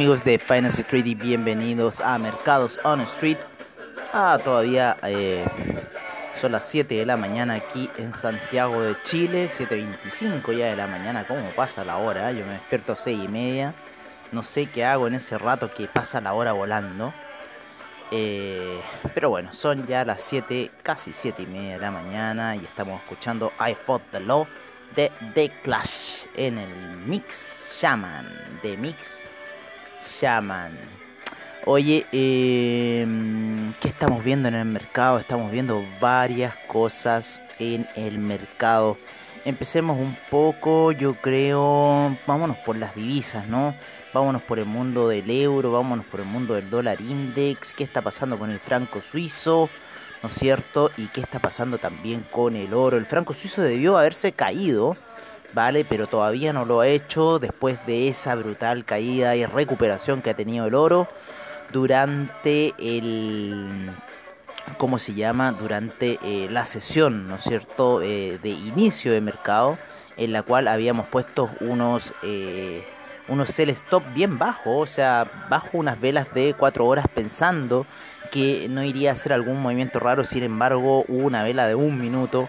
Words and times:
Amigos 0.00 0.24
de 0.24 0.38
Finance 0.38 0.80
Street 0.80 1.04
y 1.04 1.14
bienvenidos 1.14 2.00
a 2.00 2.16
Mercados 2.16 2.78
on 2.84 3.02
Street. 3.02 3.36
Ah, 4.14 4.38
todavía 4.42 4.96
eh, 5.02 5.44
son 6.40 6.52
las 6.52 6.64
7 6.70 6.94
de 6.94 7.04
la 7.04 7.18
mañana 7.18 7.52
aquí 7.52 7.90
en 7.98 8.14
Santiago 8.14 8.80
de 8.80 8.96
Chile, 9.02 9.50
7.25 9.54 10.56
ya 10.56 10.68
de 10.68 10.76
la 10.76 10.86
mañana, 10.86 11.26
¿cómo 11.26 11.50
pasa 11.50 11.84
la 11.84 11.98
hora? 11.98 12.32
Yo 12.32 12.46
me 12.46 12.52
despierto 12.54 12.94
a 12.94 12.96
6 12.96 13.24
y 13.26 13.28
media, 13.28 13.74
no 14.32 14.42
sé 14.42 14.70
qué 14.70 14.86
hago 14.86 15.06
en 15.06 15.16
ese 15.16 15.36
rato 15.36 15.70
que 15.70 15.86
pasa 15.86 16.18
la 16.22 16.32
hora 16.32 16.52
volando. 16.52 17.12
Eh, 18.10 18.80
pero 19.12 19.28
bueno, 19.28 19.52
son 19.52 19.86
ya 19.86 20.06
las 20.06 20.22
7, 20.22 20.70
casi 20.82 21.12
7 21.12 21.42
y 21.42 21.46
media 21.46 21.72
de 21.74 21.78
la 21.78 21.90
mañana 21.90 22.56
y 22.56 22.60
estamos 22.60 23.02
escuchando 23.02 23.52
I 23.60 23.74
Fought 23.74 24.04
the 24.12 24.20
Law 24.20 24.46
de 24.96 25.12
The 25.34 25.50
Clash 25.62 26.24
en 26.36 26.56
el 26.56 26.74
Mix 27.04 27.76
Shaman, 27.78 28.26
de 28.62 28.78
Mix 28.78 29.19
Shaman. 30.04 30.78
Oye, 31.66 32.06
eh, 32.12 33.06
¿qué 33.80 33.88
estamos 33.88 34.24
viendo 34.24 34.48
en 34.48 34.54
el 34.54 34.64
mercado? 34.64 35.18
Estamos 35.18 35.52
viendo 35.52 35.84
varias 36.00 36.54
cosas 36.66 37.42
en 37.58 37.86
el 37.96 38.18
mercado. 38.18 38.96
Empecemos 39.44 39.98
un 39.98 40.16
poco, 40.30 40.92
yo 40.92 41.14
creo, 41.14 42.16
vámonos 42.26 42.56
por 42.58 42.76
las 42.76 42.94
divisas, 42.94 43.46
¿no? 43.46 43.74
Vámonos 44.12 44.42
por 44.42 44.58
el 44.58 44.64
mundo 44.64 45.08
del 45.08 45.30
euro, 45.30 45.72
vámonos 45.72 46.06
por 46.06 46.20
el 46.20 46.26
mundo 46.26 46.54
del 46.54 46.68
dólar 46.68 47.00
index, 47.00 47.74
qué 47.74 47.84
está 47.84 48.02
pasando 48.02 48.38
con 48.38 48.50
el 48.50 48.58
franco 48.58 49.00
suizo, 49.00 49.70
¿no 50.22 50.28
es 50.28 50.34
cierto? 50.34 50.90
Y 50.96 51.06
qué 51.08 51.20
está 51.20 51.38
pasando 51.38 51.78
también 51.78 52.26
con 52.30 52.56
el 52.56 52.74
oro. 52.74 52.96
El 52.96 53.06
franco 53.06 53.34
suizo 53.34 53.62
debió 53.62 53.96
haberse 53.96 54.32
caído, 54.32 54.96
¿vale? 55.52 55.84
Pero 55.84 56.06
todavía 56.06 56.52
no 56.52 56.64
lo 56.64 56.80
ha 56.80 56.88
hecho 56.88 57.38
después 57.38 57.84
de 57.86 58.08
esa 58.08 58.34
brutal 58.34 58.84
caída 58.84 59.36
y 59.36 59.46
recuperación 59.46 60.22
que 60.22 60.30
ha 60.30 60.34
tenido 60.34 60.66
el 60.66 60.74
oro 60.74 61.08
durante 61.72 62.74
el 62.78 63.90
¿cómo 64.78 64.98
se 64.98 65.14
llama? 65.14 65.52
Durante 65.52 66.18
eh, 66.22 66.48
la 66.50 66.66
sesión, 66.66 67.28
¿no 67.28 67.36
es 67.36 67.42
cierto?, 67.42 68.02
eh, 68.02 68.38
de 68.42 68.50
inicio 68.50 69.12
de 69.12 69.20
mercado, 69.20 69.78
en 70.16 70.32
la 70.32 70.42
cual 70.42 70.68
habíamos 70.68 71.06
puesto 71.06 71.50
unos, 71.60 72.14
eh, 72.22 72.84
unos 73.28 73.50
sell 73.50 73.70
stop 73.70 74.02
bien 74.14 74.38
bajos, 74.38 74.90
o 74.90 74.92
sea, 74.92 75.26
bajo 75.48 75.78
unas 75.78 76.00
velas 76.00 76.32
de 76.34 76.54
4 76.56 76.86
horas 76.86 77.06
pensando 77.14 77.86
que 78.30 78.68
no 78.68 78.84
iría 78.84 79.10
a 79.10 79.12
hacer 79.14 79.32
algún 79.32 79.60
movimiento 79.60 79.98
raro, 79.98 80.24
sin 80.24 80.42
embargo, 80.42 81.04
hubo 81.08 81.26
una 81.26 81.42
vela 81.42 81.66
de 81.66 81.74
un 81.74 82.00
minuto 82.00 82.48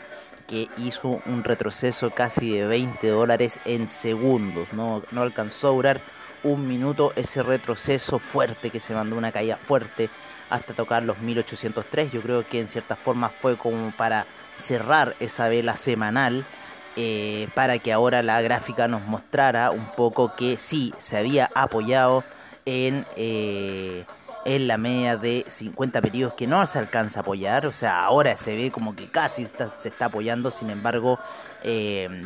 que 0.52 0.68
hizo 0.78 1.22
un 1.26 1.44
retroceso 1.46 2.12
casi 2.12 2.52
de 2.52 2.68
20 2.68 3.08
dólares 3.08 3.60
en 3.64 3.90
segundos, 3.90 4.68
no, 4.74 5.02
no 5.12 5.22
alcanzó 5.22 5.70
a 5.70 5.72
durar 5.72 6.02
un 6.44 6.68
minuto 6.68 7.14
ese 7.16 7.42
retroceso 7.42 8.20
fuerte 8.20 8.70
que 8.70 8.82
se 8.82 8.94
mandó 8.94 9.16
una 9.16 9.32
caída 9.32 9.56
fuerte 9.58 10.10
hasta 10.50 10.74
tocar 10.74 11.04
los 11.04 11.20
1803. 11.20 12.12
Yo 12.12 12.22
creo 12.22 12.46
que 12.48 12.60
en 12.60 12.68
cierta 12.68 12.98
forma 12.98 13.30
fue 13.30 13.56
como 13.56 13.92
para 13.92 14.26
cerrar 14.58 15.16
esa 15.22 15.48
vela 15.48 15.78
semanal. 15.78 16.46
eh, 16.98 17.48
para 17.56 17.80
que 17.80 17.94
ahora 17.94 18.22
la 18.22 18.42
gráfica 18.42 18.90
nos 18.90 19.02
mostrara 19.04 19.72
un 19.72 19.86
poco 19.96 20.36
que 20.36 20.58
sí 20.58 20.94
se 20.98 21.16
había 21.16 21.50
apoyado 21.56 22.26
en, 22.66 23.06
eh, 23.16 24.04
en 24.46 24.68
la 24.68 24.78
media 24.78 25.18
de 25.18 25.46
50 25.48 26.02
periodos 26.02 26.34
que 26.34 26.48
no 26.48 26.66
se 26.66 26.80
alcanza 26.80 27.20
a 27.20 27.22
apoyar. 27.22 27.66
O 27.66 27.74
sea, 27.74 28.04
ahora 28.04 28.38
se 28.38 28.56
ve 28.56 28.72
como 28.72 28.96
que 28.96 29.08
casi 29.08 29.48
se 29.78 29.90
está 29.90 30.06
apoyando. 30.06 30.52
Sin 30.52 30.70
embargo, 30.70 31.20
eh, 31.64 32.26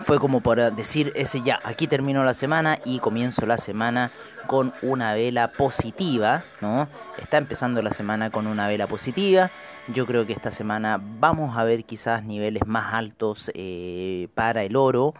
fue 0.00 0.18
como 0.18 0.40
por 0.40 0.74
decir 0.74 1.12
ese 1.14 1.42
ya, 1.42 1.60
aquí 1.64 1.86
termino 1.86 2.24
la 2.24 2.34
semana 2.34 2.78
y 2.84 2.98
comienzo 2.98 3.44
la 3.46 3.58
semana 3.58 4.10
con 4.46 4.72
una 4.82 5.14
vela 5.14 5.52
positiva, 5.52 6.42
¿no? 6.60 6.88
Está 7.18 7.38
empezando 7.38 7.82
la 7.82 7.90
semana 7.90 8.30
con 8.30 8.46
una 8.46 8.66
vela 8.68 8.86
positiva. 8.86 9.50
Yo 9.88 10.06
creo 10.06 10.26
que 10.26 10.32
esta 10.32 10.50
semana 10.50 10.98
vamos 11.02 11.56
a 11.56 11.64
ver 11.64 11.84
quizás 11.84 12.24
niveles 12.24 12.66
más 12.66 12.94
altos 12.94 13.50
eh, 13.54 14.28
para 14.34 14.62
el 14.62 14.76
oro. 14.76 15.14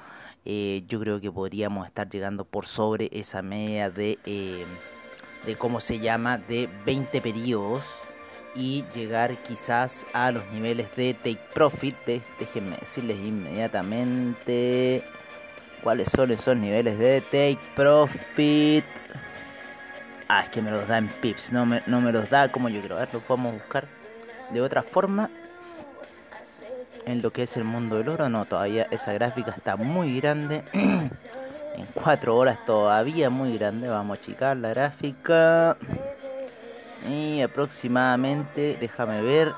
Eh, 0.45 0.85
yo 0.89 0.99
creo 1.01 1.21
que 1.21 1.31
podríamos 1.31 1.87
estar 1.87 2.09
llegando 2.09 2.45
por 2.45 2.67
sobre 2.67 3.09
esa 3.13 3.43
media 3.43 3.91
de, 3.91 4.19
de 5.47 5.57
cómo 5.57 5.81
se 5.81 5.99
llama, 5.99 6.39
de 6.39 6.69
20 6.85 7.21
periodos 7.21 7.85
y 8.55 8.85
llegar 8.95 9.37
quizás 9.39 10.07
a 10.13 10.31
los 10.31 10.47
niveles 10.53 10.95
de 10.97 11.15
take 11.15 11.41
profit. 11.55 11.97
De, 12.05 12.21
déjenme 12.39 12.77
decirles 12.77 13.17
inmediatamente 13.19 15.03
cuáles 15.83 16.09
son 16.09 16.31
esos 16.31 16.57
niveles 16.57 16.99
de 16.99 17.21
take 17.23 17.59
profit. 17.75 18.85
Ah, 20.29 20.45
es 20.45 20.51
que 20.51 20.63
me 20.63 20.71
los 20.71 20.87
da 20.89 20.99
en 20.99 21.09
pips, 21.09 21.53
no 21.53 21.67
me, 21.67 21.83
no 21.87 22.01
me 22.01 22.13
los 22.13 22.31
da 22.31 22.51
como 22.51 22.69
yo 22.69 22.81
creo. 22.81 22.97
A 22.97 23.01
ver, 23.01 23.09
los 23.13 23.23
podemos 23.23 23.55
buscar 23.55 23.87
de 24.51 24.61
otra 24.61 24.83
forma. 24.83 25.31
En 27.05 27.21
lo 27.21 27.33
que 27.33 27.43
es 27.43 27.57
el 27.57 27.65
mundo 27.65 27.97
del 27.97 28.09
oro, 28.09 28.29
no, 28.29 28.45
todavía 28.45 28.87
esa 28.93 29.13
gráfica 29.13 29.51
está 29.51 29.75
muy 29.77 30.21
grande. 30.21 30.63
en 31.77 31.87
4 31.95 32.37
horas 32.37 32.59
todavía 32.67 33.31
muy 33.31 33.57
grande. 33.57 33.89
Vamos 33.89 34.17
a 34.19 34.21
achicar 34.21 34.57
la 34.57 34.71
gráfica. 34.71 35.77
Y 37.09 37.41
aproximadamente, 37.41 38.77
déjame 38.81 39.23
ver, 39.23 39.53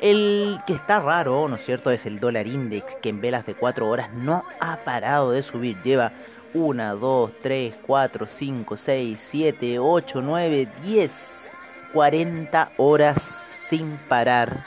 El 0.00 0.58
que 0.64 0.74
está 0.74 1.00
raro, 1.00 1.48
¿no 1.48 1.56
es 1.56 1.64
cierto?, 1.64 1.90
es 1.90 2.06
el 2.06 2.20
dólar 2.20 2.46
index, 2.46 2.94
que 2.96 3.08
en 3.08 3.20
velas 3.20 3.44
de 3.46 3.54
4 3.54 3.88
horas 3.88 4.12
no 4.12 4.44
ha 4.60 4.76
parado 4.78 5.32
de 5.32 5.42
subir, 5.42 5.82
lleva 5.82 6.12
1, 6.54 6.96
2, 6.96 7.32
3, 7.42 7.74
4, 7.84 8.26
5, 8.28 8.76
6, 8.76 9.20
7, 9.20 9.78
8, 9.80 10.20
9, 10.22 10.68
10, 10.84 11.52
40 11.92 12.72
horas 12.76 13.22
sin 13.22 13.96
parar 14.08 14.64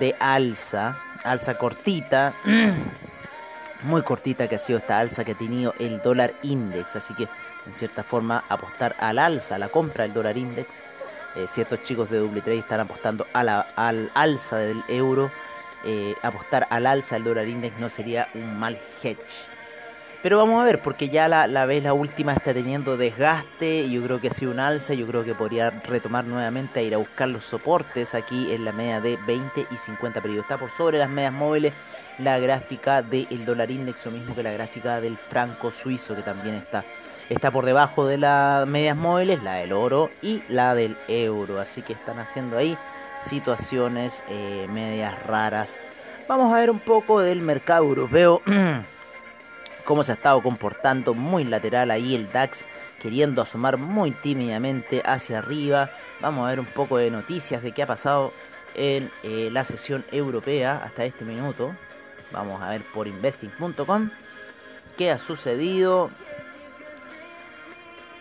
de 0.00 0.16
alza, 0.18 0.98
alza 1.22 1.56
cortita, 1.56 2.34
muy 3.82 4.02
cortita 4.02 4.48
que 4.48 4.56
ha 4.56 4.58
sido 4.58 4.80
esta 4.80 4.98
alza 4.98 5.24
que 5.24 5.32
ha 5.32 5.38
tenido 5.38 5.74
el 5.78 6.02
dólar 6.02 6.34
index, 6.42 6.96
así 6.96 7.14
que 7.14 7.28
en 7.66 7.72
cierta 7.72 8.02
forma 8.02 8.42
apostar 8.48 8.96
al 8.98 9.20
alza, 9.20 9.54
a 9.54 9.58
la 9.58 9.68
compra 9.68 10.04
del 10.04 10.12
dólar 10.12 10.36
index, 10.36 10.82
eh, 11.36 11.46
ciertos 11.48 11.82
chicos 11.82 12.10
de 12.10 12.20
Trade 12.20 12.58
están 12.58 12.80
apostando 12.80 13.26
a 13.32 13.40
al 13.76 14.10
alza 14.14 14.58
del 14.58 14.82
euro, 14.88 15.30
eh, 15.84 16.14
apostar 16.22 16.66
al 16.70 16.86
alza 16.86 17.14
del 17.14 17.24
dólar 17.24 17.48
index 17.48 17.78
no 17.78 17.90
sería 17.90 18.28
un 18.34 18.58
mal 18.58 18.78
hedge. 19.02 19.48
Pero 20.22 20.36
vamos 20.36 20.60
a 20.60 20.64
ver, 20.66 20.80
porque 20.82 21.08
ya 21.08 21.28
la, 21.28 21.46
la 21.46 21.64
vez 21.64 21.82
la 21.82 21.94
última 21.94 22.34
está 22.34 22.52
teniendo 22.52 22.98
desgaste, 22.98 23.80
y 23.80 23.92
yo 23.92 24.02
creo 24.02 24.20
que 24.20 24.28
ha 24.28 24.34
sido 24.34 24.50
un 24.50 24.60
alza, 24.60 24.92
yo 24.92 25.06
creo 25.06 25.24
que 25.24 25.34
podría 25.34 25.70
retomar 25.70 26.24
nuevamente 26.26 26.80
a 26.80 26.82
ir 26.82 26.94
a 26.94 26.98
buscar 26.98 27.28
los 27.28 27.44
soportes 27.44 28.14
aquí 28.14 28.52
en 28.52 28.66
la 28.66 28.72
media 28.72 29.00
de 29.00 29.16
20 29.26 29.66
y 29.70 29.76
50 29.78 30.20
periodos. 30.20 30.44
Está 30.44 30.58
por 30.58 30.70
sobre 30.72 30.98
las 30.98 31.08
medias 31.08 31.32
móviles 31.32 31.72
la 32.18 32.38
gráfica 32.38 33.00
del 33.00 33.44
dólar 33.46 33.70
index, 33.70 34.04
lo 34.04 34.12
mismo 34.12 34.34
que 34.34 34.42
la 34.42 34.52
gráfica 34.52 35.00
del 35.00 35.16
franco 35.16 35.70
suizo, 35.70 36.14
que 36.14 36.22
también 36.22 36.56
está, 36.56 36.84
está 37.30 37.50
por 37.50 37.64
debajo 37.64 38.06
de 38.06 38.18
las 38.18 38.66
medias 38.66 38.96
móviles, 38.96 39.42
la 39.42 39.54
del 39.54 39.72
oro 39.72 40.10
y 40.20 40.42
la 40.48 40.74
del 40.74 40.98
euro. 41.08 41.60
Así 41.60 41.80
que 41.80 41.94
están 41.94 42.18
haciendo 42.18 42.58
ahí 42.58 42.76
situaciones 43.22 44.22
eh, 44.28 44.66
medias 44.70 45.22
raras. 45.22 45.78
Vamos 46.28 46.52
a 46.52 46.56
ver 46.56 46.70
un 46.70 46.80
poco 46.80 47.20
del 47.20 47.40
mercado 47.40 47.84
europeo. 47.84 48.42
cómo 49.84 50.04
se 50.04 50.12
ha 50.12 50.14
estado 50.14 50.40
comportando 50.40 51.14
muy 51.14 51.42
lateral 51.42 51.90
ahí 51.90 52.14
el 52.14 52.30
DAX 52.30 52.64
queriendo 53.00 53.42
asomar 53.42 53.76
muy 53.76 54.12
tímidamente 54.12 55.02
hacia 55.04 55.38
arriba. 55.38 55.90
Vamos 56.20 56.46
a 56.46 56.50
ver 56.50 56.60
un 56.60 56.66
poco 56.66 56.98
de 56.98 57.10
noticias 57.10 57.62
de 57.62 57.72
qué 57.72 57.82
ha 57.82 57.86
pasado 57.88 58.32
en 58.74 59.10
eh, 59.22 59.48
la 59.50 59.64
sesión 59.64 60.04
europea 60.12 60.82
hasta 60.84 61.04
este 61.04 61.24
minuto. 61.24 61.74
Vamos 62.30 62.62
a 62.62 62.68
ver 62.68 62.82
por 62.94 63.08
investing.com 63.08 64.10
qué 64.96 65.10
ha 65.10 65.18
sucedido. 65.18 66.10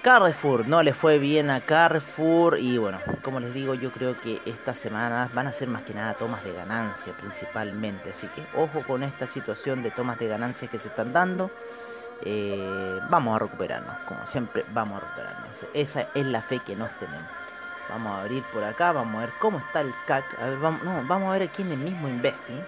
Carrefour, 0.02 0.66
no 0.66 0.82
le 0.82 0.94
fue 0.94 1.20
bien 1.20 1.50
a 1.50 1.60
Carrefour 1.60 2.58
y 2.58 2.78
bueno, 2.78 3.00
como 3.22 3.42
les 3.42 3.54
digo, 3.54 3.74
yo 3.74 3.92
creo 3.92 4.18
que 4.18 4.40
estas 4.46 4.78
semanas 4.78 5.34
van 5.34 5.48
a 5.48 5.52
ser 5.52 5.68
más 5.68 5.84
que 5.84 5.94
nada 5.94 6.14
tomas 6.14 6.42
de 6.46 6.54
ganancia 6.54 7.12
principalmente, 7.20 8.12
así 8.12 8.28
que 8.28 8.42
ojo 8.58 8.82
con 8.88 9.04
esta 9.04 9.28
situación 9.28 9.84
de 9.84 9.92
tomas 9.92 10.18
de 10.18 10.30
ganancia 10.30 10.70
que 10.70 10.80
se 10.80 10.88
están 10.88 11.12
dando. 11.12 11.52
Eh, 12.24 13.00
vamos 13.10 13.36
a 13.36 13.40
recuperarnos, 13.40 13.98
como 14.08 14.26
siempre, 14.26 14.64
vamos 14.72 15.02
a 15.02 15.06
recuperarnos. 15.06 15.50
Esa 15.74 16.08
es 16.16 16.26
la 16.26 16.42
fe 16.42 16.60
que 16.60 16.78
nos 16.78 16.92
tenemos. 16.98 17.28
Vamos 17.90 18.14
a 18.14 18.22
abrir 18.22 18.44
por 18.54 18.64
acá, 18.64 18.94
vamos 18.94 19.18
a 19.18 19.26
ver 19.26 19.34
cómo 19.42 19.58
está 19.58 19.82
el 19.82 19.94
CAC. 20.08 20.24
Vamos, 20.62 21.08
vamos 21.10 21.28
a 21.28 21.34
ver 21.34 21.50
aquí 21.50 21.62
en 21.62 21.74
el 21.74 21.78
mismo 21.78 22.08
Investing. 22.08 22.64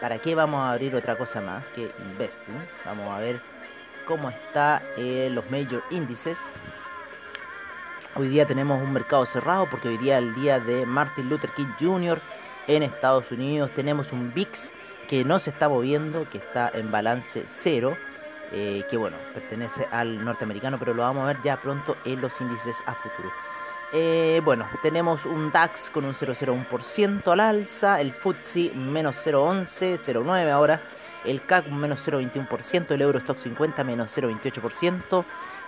¿Para 0.00 0.18
qué 0.18 0.34
vamos 0.34 0.60
a 0.60 0.72
abrir 0.72 0.96
otra 0.96 1.16
cosa 1.16 1.40
más 1.40 1.64
que 1.74 1.82
Investing? 2.10 2.56
Vamos 2.84 3.08
a 3.14 3.18
ver 3.20 3.40
cómo 4.08 4.30
está 4.30 4.82
eh, 4.96 5.28
los 5.30 5.48
major 5.50 5.84
índices. 5.90 6.38
Hoy 8.16 8.28
día 8.28 8.46
tenemos 8.46 8.82
un 8.82 8.92
mercado 8.92 9.26
cerrado 9.26 9.68
porque 9.70 9.88
hoy 9.88 9.98
día 9.98 10.18
es 10.18 10.24
el 10.24 10.34
día 10.34 10.58
de 10.58 10.86
Martin 10.86 11.28
Luther 11.28 11.50
King 11.50 11.74
Jr. 11.78 12.18
en 12.66 12.82
Estados 12.82 13.30
Unidos. 13.30 13.70
Tenemos 13.76 14.10
un 14.12 14.32
VIX 14.32 14.72
que 15.08 15.24
no 15.24 15.38
se 15.38 15.50
está 15.50 15.68
moviendo, 15.68 16.28
que 16.30 16.38
está 16.38 16.70
en 16.72 16.90
balance 16.90 17.44
cero. 17.46 17.96
Eh, 18.50 18.82
que 18.88 18.96
bueno, 18.96 19.18
pertenece 19.34 19.86
al 19.92 20.24
norteamericano, 20.24 20.78
pero 20.78 20.94
lo 20.94 21.02
vamos 21.02 21.24
a 21.24 21.26
ver 21.26 21.42
ya 21.44 21.58
pronto 21.58 21.98
en 22.06 22.22
los 22.22 22.40
índices 22.40 22.78
a 22.86 22.94
futuro. 22.94 23.30
Eh, 23.92 24.40
bueno, 24.42 24.66
tenemos 24.82 25.26
un 25.26 25.52
DAX 25.52 25.90
con 25.90 26.06
un 26.06 26.14
0,01% 26.14 27.30
al 27.30 27.40
alza, 27.40 28.00
el 28.00 28.12
FTSE 28.12 28.72
menos 28.74 29.16
0,11, 29.24 29.98
0,9 29.98 30.50
ahora, 30.50 30.80
el 31.24 31.44
CAC 31.44 31.68
menos 31.68 32.06
0,21%, 32.06 32.90
el 32.90 33.02
Eurostock 33.02 33.38
50 33.38 33.84
menos 33.84 34.16
0,28%, 34.16 35.24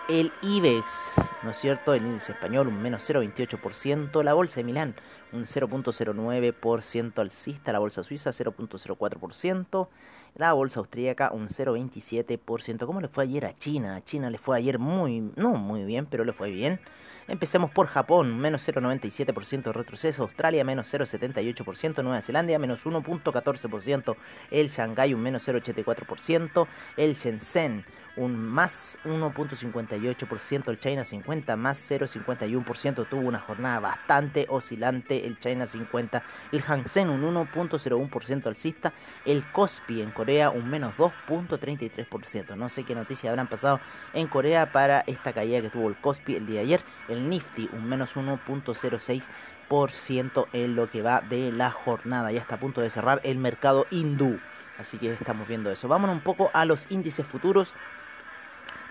el 0.08 0.32
IBEX, 0.43 1.14
¿no 1.43 1.50
es 1.50 1.58
cierto? 1.58 1.94
El 1.94 2.05
índice 2.05 2.32
español 2.32 2.69
un 2.69 2.82
menos 2.82 3.08
0,28%, 3.08 4.23
la 4.25 4.35
bolsa 4.35 4.56
de 4.56 4.64
Milán 4.64 4.94
un 5.32 5.47
0,09% 5.47 7.19
alcista, 7.19 7.73
la 7.73 7.79
bolsa 7.79 8.02
suiza 8.02 8.31
0,04%, 8.31 9.88
la 10.37 10.53
bolsa 10.53 10.81
austríaca 10.81 11.31
un 11.32 11.49
0,27%. 11.49 12.87
¿Cómo 12.87 13.00
le 13.00 13.09
fue 13.09 13.25
ayer 13.25 13.44
a 13.44 13.56
China? 13.56 13.97
A 13.97 14.05
China 14.05 14.31
le 14.31 14.38
fue 14.38 14.56
ayer 14.56 14.79
muy, 14.79 15.32
no 15.37 15.55
muy 15.55 15.85
bien, 15.85 16.06
pero 16.06 16.25
le 16.25 16.32
fue 16.32 16.50
bien. 16.50 16.81
Empecemos 17.29 17.71
por 17.71 17.87
Japón, 17.87 18.38
menos 18.38 18.67
0,97% 18.69 19.62
de 19.62 19.73
retroceso, 19.73 20.25
Australia 20.25 20.65
menos 20.65 20.93
0,78%, 20.93 22.03
Nueva 22.03 22.23
Zelanda 22.23 22.59
menos 22.59 22.85
1,14%, 22.85 24.17
el 24.50 24.69
Shanghai 24.69 25.15
un 25.15 25.21
menos 25.21 25.47
0,84%, 25.47 26.67
el 26.97 27.15
Shenzhen 27.15 27.85
un 28.21 28.39
más 28.39 28.99
1.58%, 29.05 30.69
el 30.69 30.79
China 30.79 31.05
50 31.05 31.57
más 31.57 31.91
0.51%, 31.91 33.09
tuvo 33.09 33.23
una 33.23 33.41
jornada 33.41 33.81
bastante 33.81 34.47
oscilante 34.49 35.27
el 35.27 35.39
China 35.39 35.67
50, 35.67 36.23
el 36.53 36.62
Hang 36.62 36.87
Seng 36.87 37.09
un 37.09 37.23
1.01% 37.23 38.47
alcista, 38.47 38.93
el 39.25 39.43
Kospi 39.50 40.03
en 40.03 40.11
Corea 40.11 40.50
un 40.50 40.69
menos 40.69 40.95
2.33%, 40.97 42.57
no 42.57 42.69
sé 42.69 42.85
qué 42.85 42.95
noticias 42.95 43.31
habrán 43.31 43.49
pasado 43.49 43.81
en 44.12 44.27
Corea 44.27 44.71
para 44.71 45.00
esta 45.07 45.33
caída 45.33 45.62
que 45.62 45.71
tuvo 45.71 45.89
el 45.89 45.97
Kospi 45.97 46.37
el 46.37 46.47
día 46.47 46.61
de 46.61 46.67
ayer, 46.67 46.83
el 47.09 47.31
Nifty 47.31 47.71
un 47.73 47.89
menos 47.89 48.17
1.06% 48.17 50.47
en 50.53 50.77
lo 50.77 50.91
que 50.91 51.00
va 51.00 51.23
de 51.23 51.53
la 51.53 51.71
jornada, 51.71 52.33
ya 52.33 52.41
está 52.41 52.57
a 52.57 52.61
punto 52.61 52.83
de 52.83 52.91
cerrar 52.91 53.23
el 53.25 53.39
mercado 53.39 53.87
hindú. 53.91 54.39
Así 54.79 54.97
que 54.97 55.12
estamos 55.12 55.47
viendo 55.47 55.71
eso. 55.71 55.89
Vámonos 55.89 56.17
un 56.17 56.23
poco 56.23 56.50
a 56.55 56.65
los 56.65 56.91
índices 56.91 57.27
futuros 57.27 57.75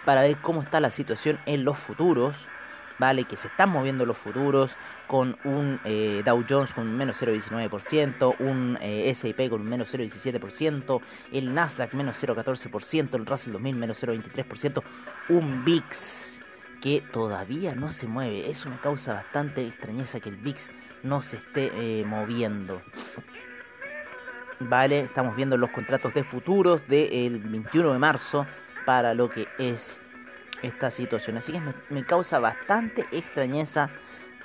para 0.05 0.21
ver 0.21 0.37
cómo 0.37 0.61
está 0.61 0.79
la 0.79 0.91
situación 0.91 1.39
en 1.45 1.63
los 1.63 1.77
futuros. 1.77 2.35
¿Vale? 2.97 3.23
Que 3.23 3.37
se 3.37 3.47
están 3.47 3.69
moviendo 3.69 4.05
los 4.05 4.17
futuros 4.17 4.75
con 5.07 5.37
un 5.45 5.79
eh, 5.85 6.21
Dow 6.25 6.43
Jones 6.47 6.73
con 6.73 6.97
menos 6.97 7.21
0,19%, 7.21 8.35
un 8.39 8.77
eh, 8.81 9.09
S&P 9.11 9.49
con 9.49 9.63
menos 9.63 9.95
0,17%, 9.95 10.99
el 11.31 11.53
Nasdaq 11.53 11.93
menos 11.93 12.21
0,14%, 12.21 13.15
el 13.15 13.25
Russell 13.25 13.53
2000 13.53 13.75
menos 13.77 14.03
0,23%, 14.03 14.83
un 15.29 15.63
VIX 15.63 16.41
que 16.81 17.01
todavía 17.13 17.73
no 17.73 17.89
se 17.89 18.07
mueve. 18.07 18.49
Eso 18.49 18.69
me 18.69 18.77
causa 18.77 19.13
bastante 19.13 19.65
extrañeza 19.65 20.19
que 20.19 20.29
el 20.29 20.35
VIX 20.35 20.69
no 21.03 21.21
se 21.21 21.37
esté 21.37 21.71
eh, 21.75 22.05
moviendo. 22.05 22.81
Vale, 24.59 24.99
estamos 24.99 25.35
viendo 25.35 25.55
los 25.55 25.69
contratos 25.69 26.13
de 26.13 26.23
futuros 26.23 26.85
del 26.87 27.39
21 27.39 27.93
de 27.93 27.99
marzo 27.99 28.45
para 28.89 29.13
lo 29.13 29.29
que 29.29 29.47
es 29.59 29.99
esta 30.63 30.89
situación. 30.89 31.37
Así 31.37 31.51
que 31.51 31.61
me, 31.91 32.03
causa 32.03 32.39
bastante 32.39 33.05
extrañeza 33.11 33.91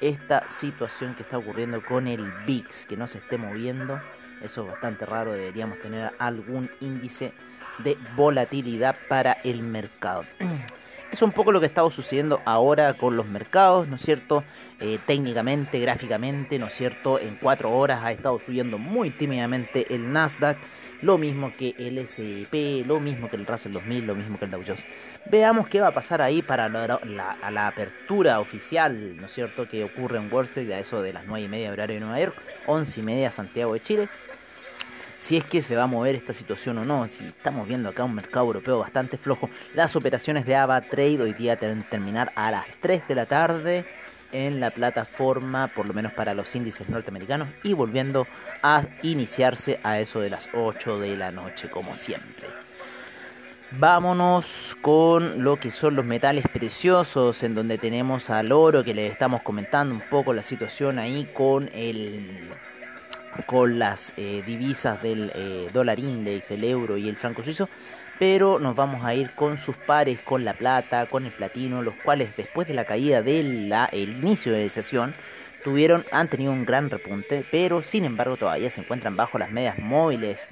esta 0.02 0.46
situación 0.50 1.14
que 1.14 1.22
está 1.22 1.38
ocurriendo 1.38 1.82
con 1.82 2.06
el 2.06 2.30
VIX, 2.46 2.84
que 2.84 2.94
no 2.94 3.06
se 3.06 3.16
esté 3.16 3.38
moviendo. 3.38 3.98
Eso 4.42 4.64
es 4.64 4.72
bastante 4.72 5.06
raro, 5.06 5.32
deberíamos 5.32 5.78
tener 5.78 6.12
algún 6.18 6.70
índice 6.82 7.32
de 7.78 7.96
volatilidad 8.16 8.94
para 9.08 9.32
el 9.32 9.62
mercado. 9.62 10.26
Es 11.14 11.22
un 11.22 11.30
poco 11.30 11.52
lo 11.52 11.60
que 11.60 11.66
está 11.66 11.88
sucediendo 11.90 12.42
ahora 12.44 12.94
con 12.94 13.16
los 13.16 13.28
mercados, 13.28 13.86
¿no 13.86 13.94
es 13.94 14.02
cierto? 14.02 14.42
Eh, 14.80 14.98
técnicamente, 15.06 15.78
gráficamente, 15.78 16.58
¿no 16.58 16.66
es 16.66 16.74
cierto? 16.74 17.20
En 17.20 17.36
cuatro 17.36 17.70
horas 17.70 18.00
ha 18.02 18.10
estado 18.10 18.40
subiendo 18.40 18.78
muy 18.78 19.10
tímidamente 19.10 19.94
el 19.94 20.12
Nasdaq, 20.12 20.58
lo 21.02 21.16
mismo 21.16 21.52
que 21.56 21.72
el 21.78 21.98
S&P, 21.98 22.82
lo 22.84 22.98
mismo 22.98 23.30
que 23.30 23.36
el 23.36 23.46
Russell 23.46 23.74
2000, 23.74 24.06
lo 24.08 24.16
mismo 24.16 24.40
que 24.40 24.46
el 24.46 24.50
Dow 24.50 24.64
Jones. 24.66 24.84
Veamos 25.30 25.68
qué 25.68 25.80
va 25.80 25.86
a 25.86 25.94
pasar 25.94 26.20
ahí 26.20 26.42
para 26.42 26.68
la, 26.68 26.98
la, 27.04 27.66
apertura 27.68 28.40
oficial, 28.40 29.16
¿no 29.16 29.26
es 29.26 29.32
cierto?, 29.32 29.68
que 29.68 29.84
ocurre 29.84 30.18
en 30.18 30.32
Wall 30.32 30.46
Street 30.46 30.72
a 30.72 30.80
eso 30.80 31.00
de 31.00 31.12
las 31.12 31.26
9 31.26 31.44
y 31.44 31.48
media 31.48 31.70
horario 31.70 31.94
de 31.94 32.00
Nueva 32.00 32.18
York, 32.18 32.34
11 32.66 32.98
y 32.98 33.02
media 33.04 33.30
Santiago 33.30 33.74
de 33.74 33.80
Chile. 33.80 34.08
Si 35.24 35.38
es 35.38 35.44
que 35.44 35.62
se 35.62 35.74
va 35.74 35.84
a 35.84 35.86
mover 35.86 36.16
esta 36.16 36.34
situación 36.34 36.76
o 36.76 36.84
no, 36.84 37.08
si 37.08 37.24
estamos 37.24 37.66
viendo 37.66 37.88
acá 37.88 38.04
un 38.04 38.14
mercado 38.14 38.44
europeo 38.44 38.80
bastante 38.80 39.16
flojo. 39.16 39.48
Las 39.72 39.96
operaciones 39.96 40.44
de 40.44 40.54
AVA 40.54 40.82
Trade 40.82 41.22
hoy 41.22 41.32
día 41.32 41.56
deben 41.56 41.82
terminar 41.82 42.30
a 42.36 42.50
las 42.50 42.66
3 42.82 43.08
de 43.08 43.14
la 43.14 43.24
tarde 43.24 43.86
en 44.32 44.60
la 44.60 44.70
plataforma, 44.70 45.68
por 45.68 45.86
lo 45.86 45.94
menos 45.94 46.12
para 46.12 46.34
los 46.34 46.54
índices 46.54 46.90
norteamericanos, 46.90 47.48
y 47.62 47.72
volviendo 47.72 48.26
a 48.62 48.82
iniciarse 49.02 49.80
a 49.82 49.98
eso 49.98 50.20
de 50.20 50.28
las 50.28 50.50
8 50.52 51.00
de 51.00 51.16
la 51.16 51.30
noche, 51.30 51.70
como 51.70 51.96
siempre. 51.96 52.46
Vámonos 53.70 54.76
con 54.82 55.42
lo 55.42 55.58
que 55.58 55.70
son 55.70 55.96
los 55.96 56.04
metales 56.04 56.44
preciosos, 56.52 57.42
en 57.44 57.54
donde 57.54 57.78
tenemos 57.78 58.28
al 58.28 58.52
oro, 58.52 58.84
que 58.84 58.92
les 58.92 59.10
estamos 59.10 59.40
comentando 59.40 59.94
un 59.94 60.02
poco 60.02 60.34
la 60.34 60.42
situación 60.42 60.98
ahí 60.98 61.26
con 61.32 61.70
el 61.72 62.50
con 63.46 63.78
las 63.78 64.12
eh, 64.16 64.42
divisas 64.46 65.02
del 65.02 65.30
eh, 65.34 65.68
dólar 65.72 65.98
index, 65.98 66.50
el 66.50 66.64
euro 66.64 66.96
y 66.96 67.08
el 67.08 67.16
franco 67.16 67.42
suizo, 67.42 67.68
pero 68.18 68.58
nos 68.58 68.76
vamos 68.76 69.04
a 69.04 69.14
ir 69.14 69.30
con 69.32 69.58
sus 69.58 69.76
pares, 69.76 70.20
con 70.20 70.44
la 70.44 70.54
plata, 70.54 71.06
con 71.06 71.26
el 71.26 71.32
platino, 71.32 71.82
los 71.82 71.94
cuales 71.96 72.36
después 72.36 72.68
de 72.68 72.74
la 72.74 72.84
caída 72.84 73.22
del 73.22 73.72
inicio 73.92 74.52
de 74.52 74.70
sesión 74.70 75.14
tuvieron, 75.64 76.04
han 76.12 76.28
tenido 76.28 76.52
un 76.52 76.64
gran 76.64 76.90
repunte, 76.90 77.44
pero 77.50 77.82
sin 77.82 78.04
embargo 78.04 78.36
todavía 78.36 78.70
se 78.70 78.82
encuentran 78.82 79.16
bajo 79.16 79.38
las 79.38 79.50
medias 79.50 79.78
móviles 79.78 80.48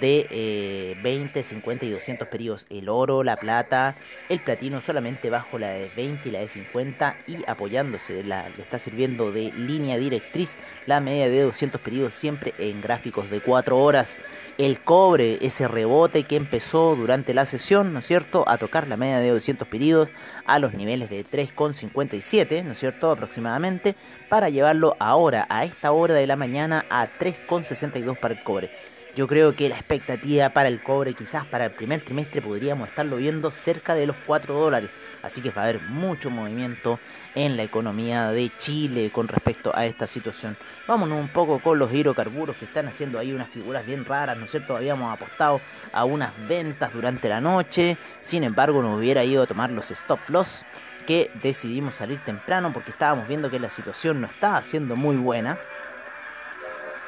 de 0.00 0.96
20, 1.02 1.40
eh, 1.40 1.42
50 1.42 1.84
y 1.86 1.90
200 1.90 2.28
periodos. 2.28 2.66
El 2.70 2.88
oro, 2.88 3.22
la 3.22 3.36
plata, 3.36 3.94
el 4.28 4.40
platino 4.40 4.80
solamente 4.80 5.30
bajo 5.30 5.58
la 5.58 5.70
de 5.70 5.90
20 5.96 6.28
y 6.28 6.32
la 6.32 6.40
de 6.40 6.48
50 6.48 7.16
y 7.26 7.38
apoyándose, 7.46 8.22
la, 8.24 8.48
le 8.48 8.62
está 8.62 8.78
sirviendo 8.78 9.32
de 9.32 9.52
línea 9.52 9.96
directriz 9.98 10.58
la 10.86 11.00
media 11.00 11.28
de 11.28 11.42
200 11.42 11.80
periodos 11.80 12.14
siempre 12.14 12.54
en 12.58 12.80
gráficos 12.80 13.30
de 13.30 13.40
4 13.40 13.78
horas. 13.78 14.16
El 14.58 14.78
cobre, 14.78 15.38
ese 15.42 15.68
rebote 15.68 16.22
que 16.22 16.36
empezó 16.36 16.96
durante 16.96 17.34
la 17.34 17.44
sesión, 17.44 17.92
¿no 17.92 17.98
es 17.98 18.06
cierto?, 18.06 18.44
a 18.48 18.56
tocar 18.56 18.88
la 18.88 18.96
media 18.96 19.18
de 19.18 19.28
200 19.28 19.68
periodos 19.68 20.08
a 20.46 20.58
los 20.58 20.72
niveles 20.72 21.10
de 21.10 21.26
3,57, 21.26 22.64
¿no 22.64 22.72
es 22.72 22.78
cierto?, 22.78 23.10
aproximadamente, 23.10 23.96
para 24.30 24.48
llevarlo 24.48 24.96
ahora, 24.98 25.46
a 25.50 25.66
esta 25.66 25.92
hora 25.92 26.14
de 26.14 26.26
la 26.26 26.36
mañana, 26.36 26.86
a 26.88 27.06
3,62 27.18 28.16
para 28.16 28.32
el 28.32 28.42
cobre. 28.42 28.70
Yo 29.16 29.26
creo 29.26 29.56
que 29.56 29.70
la 29.70 29.76
expectativa 29.76 30.50
para 30.50 30.68
el 30.68 30.82
cobre, 30.82 31.14
quizás 31.14 31.46
para 31.46 31.64
el 31.64 31.70
primer 31.70 32.02
trimestre, 32.02 32.42
podríamos 32.42 32.90
estarlo 32.90 33.16
viendo 33.16 33.50
cerca 33.50 33.94
de 33.94 34.06
los 34.06 34.14
4 34.26 34.52
dólares. 34.52 34.90
Así 35.22 35.40
que 35.40 35.48
va 35.48 35.62
a 35.62 35.64
haber 35.64 35.80
mucho 35.80 36.28
movimiento 36.28 37.00
en 37.34 37.56
la 37.56 37.62
economía 37.62 38.28
de 38.28 38.52
Chile 38.58 39.10
con 39.10 39.26
respecto 39.26 39.74
a 39.74 39.86
esta 39.86 40.06
situación. 40.06 40.54
Vámonos 40.86 41.18
un 41.18 41.28
poco 41.28 41.58
con 41.60 41.78
los 41.78 41.94
hidrocarburos 41.94 42.56
que 42.56 42.66
están 42.66 42.88
haciendo 42.88 43.18
ahí 43.18 43.32
unas 43.32 43.48
figuras 43.48 43.86
bien 43.86 44.04
raras, 44.04 44.36
¿no 44.36 44.44
es 44.44 44.50
cierto? 44.50 44.76
Habíamos 44.76 45.10
apostado 45.10 45.62
a 45.94 46.04
unas 46.04 46.32
ventas 46.46 46.92
durante 46.92 47.30
la 47.30 47.40
noche, 47.40 47.96
sin 48.20 48.44
embargo 48.44 48.82
nos 48.82 48.98
hubiera 48.98 49.24
ido 49.24 49.44
a 49.44 49.46
tomar 49.46 49.70
los 49.70 49.90
stop 49.92 50.20
loss 50.28 50.62
que 51.06 51.30
decidimos 51.42 51.94
salir 51.94 52.22
temprano 52.22 52.70
porque 52.74 52.90
estábamos 52.90 53.28
viendo 53.28 53.48
que 53.48 53.60
la 53.60 53.70
situación 53.70 54.20
no 54.20 54.26
estaba 54.26 54.62
siendo 54.62 54.94
muy 54.94 55.16
buena. 55.16 55.58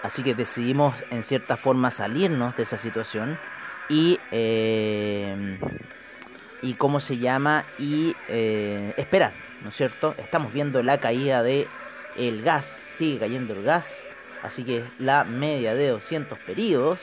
Así 0.03 0.23
que 0.23 0.35
decidimos 0.35 0.95
en 1.11 1.25
cierta 1.25 1.57
forma 1.57 1.91
salirnos 1.91 2.57
de 2.57 2.63
esa 2.63 2.79
situación 2.79 3.39
y... 3.89 4.19
Eh, 4.31 5.59
y 6.63 6.75
cómo 6.75 7.01
se 7.01 7.19
llama 7.19 7.65
y 7.79 8.17
eh, 8.29 8.93
esperar, 8.97 9.33
¿no 9.63 9.71
es 9.71 9.77
cierto? 9.77 10.15
Estamos 10.19 10.53
viendo 10.53 10.83
la 10.83 10.99
caída 10.99 11.43
de 11.43 11.69
el 12.17 12.43
gas, 12.43 12.67
sigue 12.97 13.19
cayendo 13.19 13.55
el 13.55 13.63
gas, 13.63 14.07
así 14.43 14.65
que 14.65 14.85
la 14.99 15.25
media 15.25 15.75
de 15.75 15.89
200 15.89 16.39
periodos 16.41 16.99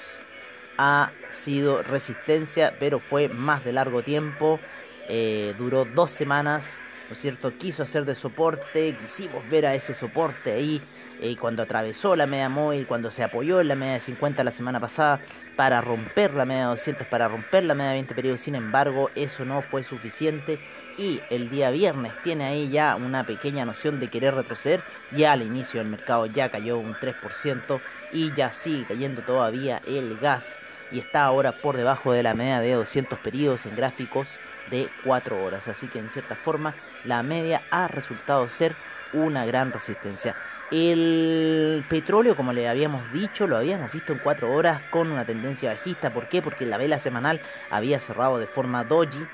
ha 0.77 1.11
sido 1.33 1.83
resistencia, 1.83 2.75
pero 2.79 2.99
fue 2.99 3.29
más 3.29 3.63
de 3.63 3.71
largo 3.73 4.01
tiempo, 4.01 4.59
eh, 5.07 5.53
duró 5.57 5.85
dos 5.85 6.11
semanas, 6.11 6.81
¿no 7.09 7.15
es 7.15 7.21
cierto? 7.21 7.53
Quiso 7.57 7.83
hacer 7.83 8.03
de 8.03 8.15
soporte, 8.15 8.97
quisimos 9.01 9.47
ver 9.49 9.65
a 9.65 9.75
ese 9.75 9.93
soporte 9.93 10.51
ahí 10.51 10.81
eh, 11.21 11.35
cuando 11.39 11.63
atravesó 11.63 12.15
la 12.15 12.27
media 12.27 12.49
móvil, 12.49 12.87
cuando 12.87 13.11
se 13.11 13.23
apoyó 13.23 13.61
en 13.61 13.67
la 13.69 13.75
media 13.75 13.93
de 13.93 13.99
50 13.99 14.43
la 14.43 14.51
semana 14.51 14.79
pasada 14.79 15.19
para 15.55 15.81
romper 15.81 16.33
la 16.33 16.45
media 16.45 16.63
de 16.63 16.69
200, 16.69 17.07
para 17.07 17.27
romper 17.27 17.63
la 17.63 17.73
media 17.73 17.91
de 17.91 17.95
20 17.95 18.15
periodos. 18.15 18.41
Sin 18.41 18.55
embargo, 18.55 19.09
eso 19.15 19.45
no 19.45 19.61
fue 19.61 19.83
suficiente 19.83 20.59
y 20.97 21.21
el 21.29 21.49
día 21.49 21.71
viernes 21.71 22.13
tiene 22.23 22.45
ahí 22.45 22.69
ya 22.69 22.95
una 22.95 23.25
pequeña 23.25 23.65
noción 23.65 23.99
de 23.99 24.09
querer 24.09 24.35
retroceder. 24.35 24.81
Ya 25.11 25.31
al 25.31 25.41
inicio 25.41 25.79
del 25.79 25.89
mercado 25.89 26.25
ya 26.25 26.49
cayó 26.49 26.77
un 26.77 26.93
3% 26.95 27.79
y 28.11 28.33
ya 28.33 28.51
sigue 28.51 28.85
cayendo 28.85 29.21
todavía 29.21 29.81
el 29.87 30.17
gas 30.17 30.59
y 30.91 30.99
está 30.99 31.23
ahora 31.23 31.51
por 31.51 31.77
debajo 31.77 32.13
de 32.13 32.23
la 32.23 32.33
media 32.33 32.59
de 32.59 32.73
200 32.73 33.19
periodos 33.19 33.65
en 33.65 33.75
gráficos 33.75 34.39
de 34.69 34.89
4 35.03 35.43
horas. 35.43 35.67
Así 35.67 35.87
que 35.87 35.99
en 35.99 36.09
cierta 36.09 36.35
forma 36.35 36.75
la 37.03 37.23
media 37.23 37.63
ha 37.71 37.87
resultado 37.87 38.47
ser 38.49 38.75
una 39.13 39.45
gran 39.45 39.71
resistencia. 39.71 40.35
El 40.71 41.85
petróleo, 41.89 42.35
como 42.35 42.51
le 42.51 42.67
habíamos 42.67 43.11
dicho, 43.13 43.47
lo 43.47 43.57
habíamos 43.57 43.91
visto 43.91 44.13
en 44.13 44.19
4 44.19 44.51
horas 44.51 44.81
con 44.89 45.11
una 45.11 45.25
tendencia 45.25 45.71
bajista. 45.71 46.11
¿Por 46.11 46.27
qué? 46.27 46.41
Porque 46.41 46.65
la 46.65 46.77
vela 46.77 46.97
semanal 46.97 47.39
había 47.69 47.99
cerrado 47.99 48.39
de 48.39 48.47
forma 48.47 48.83
doji, 48.83 49.25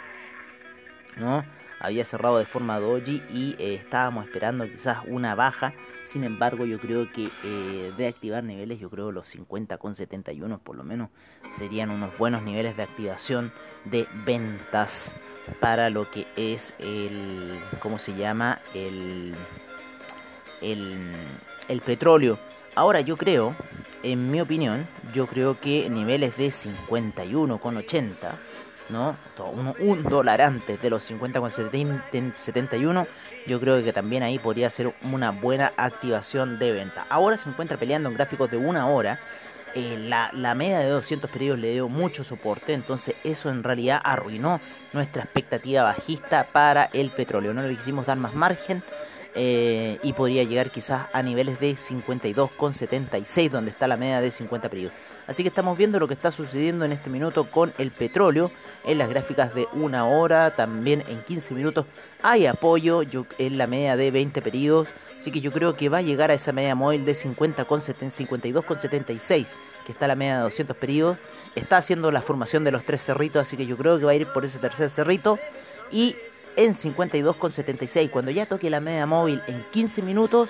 ¿no? 1.17 1.45
Había 1.79 2.05
cerrado 2.05 2.37
de 2.37 2.45
forma 2.45 2.79
doji 2.79 3.23
y 3.33 3.55
eh, 3.59 3.75
estábamos 3.75 4.25
esperando 4.25 4.65
quizás 4.65 4.99
una 5.07 5.33
baja. 5.33 5.73
Sin 6.05 6.25
embargo, 6.25 6.65
yo 6.65 6.79
creo 6.79 7.11
que 7.11 7.29
eh, 7.45 7.91
de 7.97 8.07
activar 8.07 8.43
niveles, 8.43 8.79
yo 8.79 8.89
creo 8.89 9.11
los 9.11 9.29
50 9.29 9.77
con 9.77 9.95
71 9.95 10.59
por 10.59 10.75
lo 10.75 10.83
menos 10.83 11.09
serían 11.57 11.89
unos 11.89 12.17
buenos 12.17 12.43
niveles 12.43 12.75
de 12.75 12.83
activación 12.83 13.53
de 13.85 14.05
ventas 14.25 15.15
para 15.59 15.89
lo 15.89 16.11
que 16.11 16.27
es 16.35 16.73
el, 16.79 17.57
¿cómo 17.79 17.97
se 17.97 18.15
llama? 18.15 18.59
El 18.73 19.33
el, 20.61 21.81
petróleo. 21.85 22.39
Ahora 22.75 23.01
yo 23.01 23.17
creo, 23.17 23.55
en 24.03 24.31
mi 24.31 24.39
opinión, 24.41 24.87
yo 25.13 25.27
creo 25.27 25.59
que 25.59 25.89
niveles 25.89 26.37
de 26.37 26.47
51,80, 26.47 28.15
¿no? 28.89 29.17
Un, 29.51 29.73
un 29.79 30.03
dólar 30.03 30.41
antes 30.41 30.81
de 30.81 30.89
los 30.89 31.09
50,71, 31.09 33.07
yo 33.47 33.59
creo 33.59 33.83
que 33.83 33.93
también 33.93 34.23
ahí 34.23 34.39
podría 34.39 34.69
ser 34.69 34.93
una 35.03 35.31
buena 35.31 35.73
activación 35.75 36.59
de 36.59 36.71
venta. 36.71 37.05
Ahora 37.09 37.37
se 37.37 37.49
encuentra 37.49 37.77
peleando 37.77 38.09
en 38.09 38.15
gráficos 38.15 38.49
de 38.51 38.57
una 38.57 38.87
hora. 38.87 39.19
Eh, 39.73 39.97
la, 40.09 40.29
la, 40.33 40.53
media 40.53 40.79
de 40.79 40.89
200 40.89 41.31
periodos 41.31 41.59
le 41.59 41.71
dio 41.71 41.87
mucho 41.87 42.25
soporte, 42.25 42.73
entonces 42.73 43.15
eso 43.23 43.49
en 43.49 43.63
realidad 43.63 44.01
arruinó 44.03 44.59
nuestra 44.91 45.23
expectativa 45.23 45.83
bajista 45.83 46.45
para 46.51 46.85
el 46.91 47.09
petróleo. 47.09 47.53
No 47.53 47.61
le 47.61 47.77
quisimos 47.77 48.05
dar 48.05 48.17
más 48.17 48.35
margen, 48.35 48.83
eh, 49.33 49.97
y 50.03 50.13
podría 50.13 50.43
llegar 50.43 50.71
quizás 50.71 51.07
a 51.13 51.23
niveles 51.23 51.59
de 51.59 51.73
52,76 51.73 53.49
donde 53.49 53.71
está 53.71 53.87
la 53.87 53.97
media 53.97 54.19
de 54.21 54.29
50 54.29 54.69
periodos. 54.69 54.93
Así 55.27 55.43
que 55.43 55.49
estamos 55.49 55.77
viendo 55.77 55.99
lo 55.99 56.07
que 56.07 56.13
está 56.13 56.31
sucediendo 56.31 56.83
en 56.83 56.91
este 56.91 57.09
minuto 57.09 57.49
con 57.49 57.73
el 57.77 57.91
petróleo 57.91 58.51
en 58.83 58.97
las 58.97 59.09
gráficas 59.09 59.55
de 59.55 59.67
una 59.73 60.05
hora, 60.05 60.55
también 60.55 61.03
en 61.07 61.23
15 61.23 61.53
minutos. 61.53 61.85
Hay 62.21 62.45
apoyo 62.45 63.03
en 63.37 63.57
la 63.57 63.67
media 63.67 63.95
de 63.95 64.11
20 64.11 64.41
periodos, 64.41 64.87
así 65.19 65.31
que 65.31 65.39
yo 65.39 65.51
creo 65.51 65.75
que 65.75 65.89
va 65.89 65.99
a 65.99 66.01
llegar 66.01 66.31
a 66.31 66.33
esa 66.33 66.51
media 66.51 66.75
móvil 66.75 67.05
de 67.05 67.13
50 67.13 67.65
con 67.65 67.81
52,76 67.81 69.45
que 69.85 69.91
está 69.91 70.07
la 70.07 70.15
media 70.15 70.37
de 70.37 70.41
200 70.43 70.77
periodos, 70.77 71.17
está 71.55 71.77
haciendo 71.77 72.11
la 72.11 72.21
formación 72.21 72.63
de 72.63 72.71
los 72.71 72.85
tres 72.85 73.03
cerritos, 73.03 73.41
así 73.41 73.57
que 73.57 73.65
yo 73.65 73.77
creo 73.77 73.97
que 73.97 74.05
va 74.05 74.11
a 74.11 74.15
ir 74.15 74.27
por 74.27 74.45
ese 74.45 74.59
tercer 74.59 74.89
cerrito. 74.89 75.39
Y 75.91 76.15
en 76.55 76.73
52,76. 76.73 78.09
Cuando 78.09 78.31
ya 78.31 78.45
toque 78.45 78.69
la 78.69 78.79
media 78.79 79.05
móvil 79.05 79.41
en 79.47 79.63
15 79.71 80.01
minutos, 80.01 80.49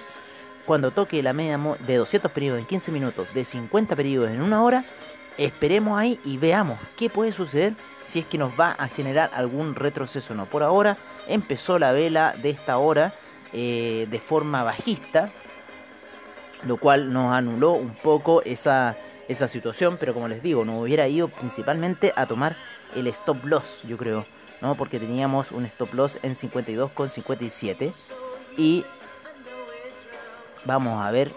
cuando 0.65 0.91
toque 0.91 1.23
la 1.23 1.33
media 1.33 1.59
de 1.85 1.95
200 1.97 2.31
periodos 2.31 2.59
en 2.59 2.65
15 2.65 2.91
minutos, 2.91 3.27
de 3.33 3.43
50 3.43 3.95
periodos 3.95 4.29
en 4.31 4.41
una 4.41 4.63
hora, 4.63 4.85
esperemos 5.37 5.99
ahí 5.99 6.19
y 6.23 6.37
veamos 6.37 6.79
qué 6.95 7.09
puede 7.09 7.31
suceder 7.31 7.73
si 8.05 8.19
es 8.19 8.25
que 8.25 8.37
nos 8.37 8.59
va 8.59 8.71
a 8.71 8.87
generar 8.87 9.31
algún 9.33 9.75
retroceso 9.75 10.33
o 10.33 10.35
no. 10.35 10.45
Por 10.45 10.63
ahora 10.63 10.97
empezó 11.27 11.79
la 11.79 11.91
vela 11.91 12.35
de 12.41 12.49
esta 12.49 12.77
hora 12.77 13.13
eh, 13.53 14.07
de 14.09 14.19
forma 14.19 14.63
bajista, 14.63 15.31
lo 16.65 16.77
cual 16.77 17.11
nos 17.11 17.33
anuló 17.33 17.71
un 17.73 17.95
poco 17.95 18.41
esa, 18.43 18.97
esa 19.27 19.47
situación, 19.47 19.97
pero 19.99 20.13
como 20.13 20.27
les 20.27 20.43
digo, 20.43 20.63
nos 20.65 20.79
hubiera 20.79 21.07
ido 21.07 21.27
principalmente 21.27 22.13
a 22.15 22.25
tomar 22.25 22.55
el 22.95 23.07
stop 23.07 23.45
loss, 23.45 23.81
yo 23.87 23.97
creo 23.97 24.25
¿no? 24.61 24.75
Porque 24.75 24.99
teníamos 24.99 25.51
un 25.51 25.65
stop 25.65 25.93
loss 25.93 26.19
en 26.23 26.35
52,57 26.35 27.93
y 28.57 28.85
vamos 30.65 31.03
a 31.03 31.11
ver 31.11 31.31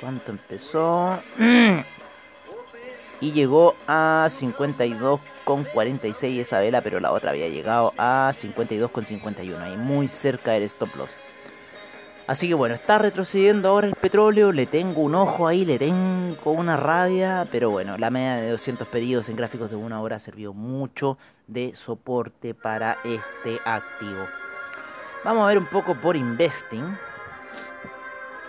cuánto 0.00 0.30
empezó 0.30 1.18
y 3.20 3.32
llegó 3.32 3.74
a 3.86 4.26
52,46 4.28 6.40
esa 6.40 6.60
vela, 6.60 6.80
pero 6.82 7.00
la 7.00 7.12
otra 7.12 7.30
había 7.30 7.48
llegado 7.48 7.94
a 7.98 8.32
52,51, 8.32 9.60
ahí 9.60 9.76
muy 9.76 10.08
cerca 10.08 10.52
del 10.52 10.62
stop 10.64 10.94
loss. 10.96 11.10
Así 12.26 12.48
que 12.48 12.54
bueno, 12.54 12.74
está 12.74 12.96
retrocediendo 12.96 13.68
ahora 13.68 13.86
el 13.86 13.94
petróleo, 13.94 14.50
le 14.50 14.64
tengo 14.64 15.02
un 15.02 15.14
ojo 15.14 15.46
ahí, 15.46 15.66
le 15.66 15.78
tengo 15.78 16.52
una 16.52 16.74
rabia, 16.74 17.46
pero 17.52 17.68
bueno, 17.68 17.98
la 17.98 18.08
media 18.08 18.36
de 18.36 18.50
200 18.50 18.88
pedidos 18.88 19.28
en 19.28 19.36
gráficos 19.36 19.68
de 19.68 19.76
una 19.76 20.00
hora 20.00 20.18
sirvió 20.18 20.54
mucho 20.54 21.18
de 21.46 21.74
soporte 21.74 22.54
para 22.54 22.96
este 23.04 23.60
activo. 23.66 24.26
Vamos 25.22 25.44
a 25.44 25.48
ver 25.48 25.58
un 25.58 25.66
poco 25.66 25.94
por 25.94 26.16
investing. 26.16 26.96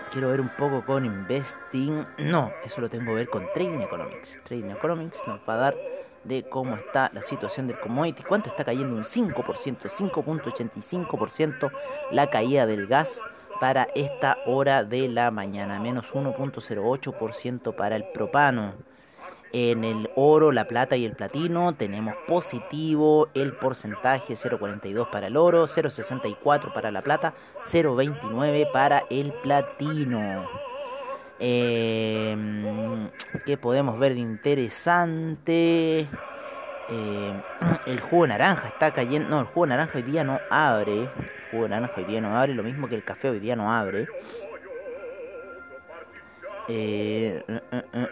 Quiero 0.09 0.29
ver 0.29 0.39
un 0.39 0.47
poco 0.49 0.85
con 0.85 1.03
investing. 1.03 2.05
No, 2.19 2.53
eso 2.63 2.79
lo 2.79 2.89
tengo 2.89 3.07
que 3.07 3.15
ver 3.15 3.29
con 3.29 3.45
Trading 3.53 3.81
Economics. 3.81 4.39
Trading 4.45 4.69
Economics 4.69 5.21
nos 5.27 5.41
va 5.41 5.55
a 5.55 5.57
dar 5.57 5.75
de 6.23 6.43
cómo 6.43 6.77
está 6.77 7.09
la 7.13 7.21
situación 7.21 7.67
del 7.67 7.77
commodity, 7.81 8.23
cuánto 8.23 8.47
está 8.49 8.63
cayendo 8.63 8.95
un 8.95 9.03
5%, 9.03 9.33
5.85% 9.33 11.71
la 12.11 12.29
caída 12.29 12.65
del 12.65 12.87
gas 12.87 13.21
para 13.59 13.87
esta 13.95 14.37
hora 14.45 14.83
de 14.83 15.07
la 15.07 15.31
mañana, 15.31 15.79
menos 15.79 16.13
1.08% 16.13 17.75
para 17.75 17.95
el 17.95 18.05
propano. 18.13 18.73
En 19.53 19.85
el 19.85 20.09
oro, 20.15 20.51
la 20.51 20.67
plata 20.67 20.97
y 20.97 21.05
el 21.05 21.13
platino 21.13 21.73
tenemos 21.75 22.15
positivo 22.27 23.29
el 23.33 23.53
porcentaje 23.53 24.33
0.42 24.33 25.09
para 25.09 25.27
el 25.27 25.37
oro, 25.37 25.67
0.64 25.67 26.73
para 26.73 26.91
la 26.91 27.01
plata, 27.01 27.33
0.29 27.63 28.71
para 28.71 29.03
el 29.09 29.31
platino. 29.31 30.45
Eh, 31.39 33.09
¿Qué 33.45 33.57
podemos 33.57 33.97
ver 33.99 34.13
de 34.15 34.19
interesante? 34.19 36.07
Eh, 36.89 37.43
el 37.85 37.99
jugo 38.01 38.27
naranja 38.27 38.67
está 38.67 38.91
cayendo. 38.91 39.29
No, 39.29 39.39
el 39.41 39.47
jugo 39.47 39.67
naranja 39.67 39.97
hoy 39.97 40.03
día 40.03 40.23
no 40.23 40.39
abre. 40.49 41.09
Jugo 41.55 41.69
naranja 41.69 41.93
hoy 41.95 42.03
día 42.03 42.19
no 42.19 42.37
abre. 42.37 42.53
Lo 42.53 42.63
mismo 42.63 42.89
que 42.89 42.95
el 42.95 43.03
café 43.05 43.29
hoy 43.29 43.39
día 43.39 43.55
no 43.55 43.73
abre. 43.73 44.07
Eh, 46.67 47.43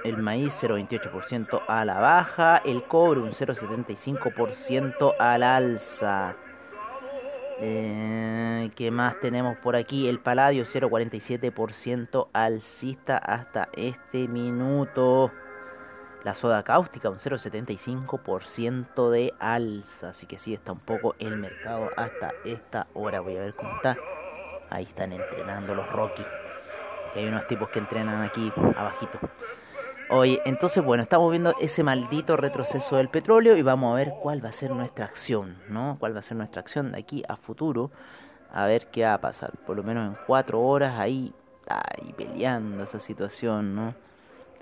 el 0.05 0.17
maíz 0.17 0.53
0,28% 0.61 1.63
a 1.67 1.83
la 1.83 1.99
baja. 1.99 2.61
El 2.63 2.83
cobre 2.83 3.19
un 3.19 3.31
0,75% 3.31 5.15
al 5.19 5.43
alza. 5.43 6.37
Eh, 7.59 8.71
¿Qué 8.75 8.91
más 8.91 9.19
tenemos 9.19 9.57
por 9.57 9.75
aquí? 9.75 10.07
El 10.07 10.19
paladio 10.19 10.63
0,47% 10.63 12.29
alcista 12.31 13.17
hasta 13.17 13.67
este 13.73 14.29
minuto. 14.29 15.31
La 16.23 16.33
soda 16.33 16.63
cáustica 16.63 17.09
un 17.09 17.17
0,75% 17.17 19.09
de 19.09 19.33
alza. 19.39 20.09
Así 20.09 20.25
que 20.25 20.37
sí, 20.37 20.53
está 20.53 20.71
un 20.71 20.79
poco 20.79 21.15
el 21.19 21.35
mercado 21.35 21.89
hasta 21.97 22.31
esta 22.45 22.87
hora. 22.93 23.19
Voy 23.19 23.35
a 23.35 23.41
ver 23.41 23.53
cómo 23.55 23.75
está. 23.75 23.97
Ahí 24.69 24.85
están 24.85 25.11
entrenando 25.11 25.75
los 25.75 25.89
Rocky. 25.91 26.23
Y 27.15 27.19
hay 27.19 27.25
unos 27.25 27.45
tipos 27.47 27.67
que 27.69 27.79
entrenan 27.79 28.21
aquí 28.21 28.53
abajito. 28.77 29.19
Oye, 30.09 30.41
entonces 30.45 30.81
bueno, 30.81 31.03
estamos 31.03 31.29
viendo 31.29 31.55
ese 31.59 31.83
maldito 31.83 32.37
retroceso 32.37 32.95
del 32.95 33.09
petróleo 33.09 33.57
y 33.57 33.61
vamos 33.61 33.91
a 33.91 33.95
ver 33.95 34.13
cuál 34.21 34.43
va 34.43 34.49
a 34.49 34.53
ser 34.53 34.71
nuestra 34.71 35.05
acción, 35.05 35.57
¿no? 35.67 35.97
Cuál 35.99 36.15
va 36.15 36.19
a 36.19 36.21
ser 36.21 36.37
nuestra 36.37 36.61
acción 36.61 36.93
de 36.93 36.99
aquí 36.99 37.23
a 37.27 37.35
futuro. 37.35 37.91
A 38.51 38.65
ver 38.65 38.87
qué 38.87 39.03
va 39.03 39.15
a 39.15 39.21
pasar. 39.21 39.51
Por 39.65 39.75
lo 39.75 39.83
menos 39.83 40.07
en 40.07 40.17
cuatro 40.25 40.61
horas 40.61 40.97
ahí, 40.99 41.33
ahí 41.67 42.13
peleando 42.13 42.83
esa 42.83 42.99
situación, 42.99 43.75
¿no? 43.75 43.93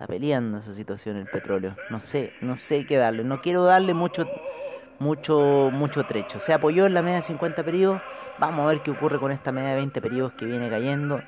Está 0.02 0.14
peleando 0.14 0.58
esa 0.58 0.74
situación 0.74 1.18
el 1.18 1.28
petróleo. 1.28 1.76
No 1.92 2.00
sé, 2.00 2.34
no 2.42 2.58
sé 2.58 2.88
qué 2.88 2.98
darle. 2.98 3.24
No 3.24 3.40
quiero 3.40 3.66
darle 3.66 3.94
mucho, 3.94 4.28
mucho, 4.98 5.70
mucho 5.72 6.08
trecho. 6.08 6.40
Se 6.40 6.54
apoyó 6.54 6.88
en 6.88 6.96
la 6.96 7.04
media 7.04 7.18
de 7.18 7.22
50 7.22 7.64
periodos. 7.64 8.02
Vamos 8.40 8.66
a 8.66 8.70
ver 8.70 8.82
qué 8.82 8.90
ocurre 8.90 9.20
con 9.20 9.32
esta 9.32 9.52
media 9.52 9.70
de 9.70 9.76
20 9.76 10.02
periodos 10.02 10.34
que 10.34 10.46
viene 10.46 10.72
cayendo. 10.72 11.22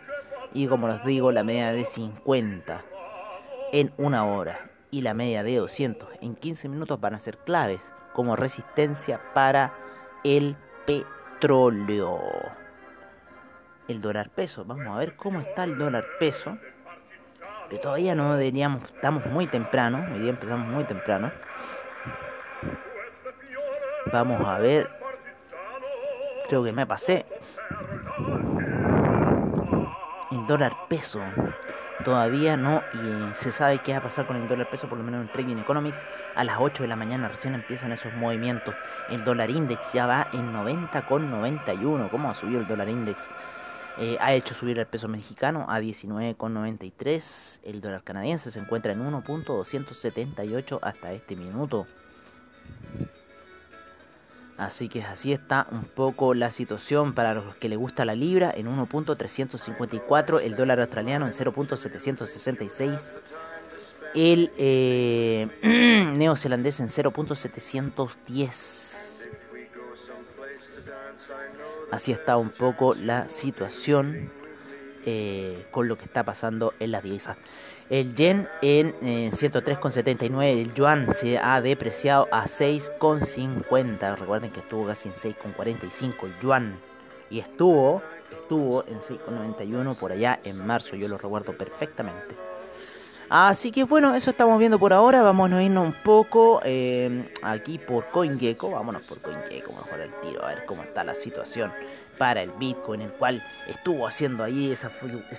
Y 0.56 0.66
como 0.66 0.88
les 0.88 1.06
digo, 1.06 1.32
la 1.32 1.44
media 1.44 1.72
de 1.72 1.86
50 1.86 2.84
en 3.74 3.94
una 3.98 4.26
hora 4.26 4.72
y 4.90 5.02
la 5.02 5.14
media 5.14 5.44
de 5.44 5.58
200 5.58 6.10
en 6.22 6.34
15 6.34 6.68
minutos 6.68 7.00
van 7.00 7.14
a 7.14 7.20
ser 7.20 7.38
claves 7.38 7.94
como 8.12 8.36
resistencia 8.36 9.22
para 9.36 9.76
el 10.24 10.56
petróleo. 10.88 12.20
El 13.88 14.02
dólar 14.02 14.32
peso, 14.32 14.66
vamos 14.66 14.88
a 14.88 14.98
ver 14.98 15.16
cómo 15.16 15.42
está 15.42 15.64
el 15.64 15.78
dólar 15.78 16.06
peso. 16.20 16.58
Todavía 17.82 18.16
no 18.16 18.36
deberíamos, 18.36 18.84
estamos 18.84 19.26
muy 19.26 19.48
temprano, 19.48 20.06
hoy 20.14 20.20
día 20.20 20.30
empezamos 20.30 20.68
muy 20.68 20.84
temprano. 20.84 21.32
Vamos 24.12 24.42
a 24.46 24.60
ver. 24.60 24.90
Creo 26.48 26.64
que 26.64 26.72
me 26.72 26.86
pasé. 26.86 27.26
El 30.32 30.46
dólar 30.48 30.74
peso 30.88 31.22
todavía 32.04 32.58
no 32.58 32.84
y 32.94 33.36
se 33.36 33.52
sabe 33.52 33.80
qué 33.80 33.94
va 33.94 34.00
a 34.00 34.04
pasar 34.04 34.28
con 34.28 34.36
el 34.36 34.48
dólar 34.48 34.70
peso, 34.70 34.88
por 34.88 34.98
lo 34.98 35.04
menos 35.04 35.22
en 35.22 35.32
Trading 35.32 35.58
Economics. 35.58 36.04
A 36.36 36.44
las 36.44 36.58
8 36.60 36.84
de 36.84 36.90
la 36.90 36.96
mañana 36.96 37.30
recién 37.30 37.56
empiezan 37.56 37.92
esos 37.92 38.14
movimientos. 38.14 38.76
El 39.10 39.24
dólar 39.24 39.50
index 39.50 39.92
ya 39.94 40.06
va 40.06 40.28
en 40.34 40.54
90,91. 40.54 42.10
¿Cómo 42.10 42.30
ha 42.30 42.36
subido 42.36 42.60
el 42.60 42.68
dólar 42.68 42.90
index? 42.90 43.30
Eh, 43.98 44.18
ha 44.20 44.34
hecho 44.34 44.56
subir 44.56 44.80
el 44.80 44.88
peso 44.88 45.08
mexicano 45.08 45.68
a 45.70 45.80
19,93. 45.80 47.60
El 47.64 47.80
dólar 47.82 48.04
canadiense 48.04 48.50
se 48.50 48.60
encuentra 48.60 48.92
en 48.94 49.06
1.278 49.06 50.80
hasta 50.82 51.14
este 51.14 51.36
minuto. 51.36 51.86
Así 54.58 54.88
que 54.88 55.04
así 55.04 55.34
está 55.34 55.68
un 55.72 55.84
poco 55.84 56.34
la 56.34 56.50
situación 56.50 57.14
para 57.14 57.34
los 57.34 57.56
que 57.56 57.70
les 57.70 57.78
gusta 57.78 58.06
la 58.06 58.16
libra 58.16 58.52
en 58.56 58.68
1.354, 58.68 60.42
el 60.42 60.56
dólar 60.56 60.80
australiano 60.80 61.26
en 61.26 61.34
0.766, 61.34 63.00
el 64.14 64.52
eh, 64.58 65.48
neozelandés 66.18 66.80
en 66.80 66.90
0.710. 66.90 68.83
Así 71.94 72.12
está 72.12 72.38
un 72.38 72.50
poco 72.50 72.96
la 72.96 73.30
situación 73.30 74.32
eh, 75.06 75.68
con 75.70 75.88
lo 75.88 75.96
que 75.96 76.06
está 76.06 76.24
pasando 76.24 76.74
en 76.80 76.92
las 76.92 77.04
divisas. 77.04 77.38
El 77.88 78.16
yen 78.16 78.50
en 78.64 78.96
eh, 79.04 79.30
103,79. 79.32 80.44
El 80.44 80.74
yuan 80.74 81.14
se 81.14 81.38
ha 81.38 81.62
depreciado 81.62 82.28
a 82.32 82.46
6,50. 82.46 84.16
Recuerden 84.16 84.50
que 84.50 84.62
estuvo 84.62 84.88
casi 84.88 85.10
en 85.10 85.14
6,45 85.14 86.14
el 86.24 86.40
yuan. 86.42 86.80
Y 87.30 87.38
estuvo, 87.38 88.02
estuvo 88.32 88.84
en 88.88 89.00
6,91 89.00 89.96
por 89.96 90.14
allá 90.14 90.40
en 90.44 90.66
marzo. 90.66 90.96
Yo 90.96 91.08
lo 91.08 91.20
recuerdo 91.20 91.56
perfectamente. 91.56 92.36
Así 93.36 93.72
que 93.72 93.84
bueno, 93.84 94.14
eso 94.14 94.30
estamos 94.30 94.60
viendo 94.60 94.78
por 94.78 94.94
ahora. 94.94 95.24
Vamos 95.24 95.52
a 95.52 95.64
irnos 95.64 95.88
un 95.88 96.04
poco 96.04 96.62
eh, 96.64 97.28
aquí 97.42 97.80
por 97.80 98.12
CoinGecko. 98.12 98.70
Vámonos 98.70 99.02
por 99.08 99.22
CoinGecko, 99.22 99.74
mejor 99.74 100.02
el 100.02 100.12
tiro, 100.22 100.46
a 100.46 100.50
ver 100.50 100.66
cómo 100.68 100.84
está 100.84 101.04
la 101.04 101.16
situación 101.16 101.72
para 102.20 102.44
el 102.44 102.52
Bitcoin, 102.52 103.02
el 103.02 103.10
cual 103.10 103.44
estuvo 103.68 104.06
haciendo 104.06 104.44
ahí 104.44 104.72
esa 104.72 104.92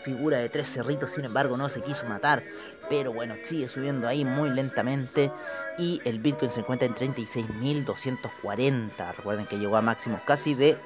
figura 0.03 0.39
de 0.39 0.49
tres 0.49 0.73
cerritos, 0.73 1.13
sin 1.13 1.25
embargo 1.25 1.57
no 1.57 1.69
se 1.69 1.83
quiso 1.83 2.05
matar, 2.07 2.43
pero 2.89 3.13
bueno, 3.13 3.37
sigue 3.45 3.69
subiendo 3.69 4.09
ahí 4.09 4.25
muy 4.25 4.51
lentamente 4.51 5.31
y 5.79 6.01
el 6.05 6.19
Bitcoin 6.19 6.51
se 6.51 6.59
encuentra 6.59 6.89
en 6.89 6.97
36.240, 6.97 9.15
recuerden 9.17 9.47
que 9.47 9.57
llegó 9.57 9.77
a 9.77 9.83
máximos 9.83 10.21
casi 10.23 10.57
de 10.57 10.77